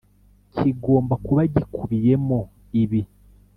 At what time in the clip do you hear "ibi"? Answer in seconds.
2.81-3.01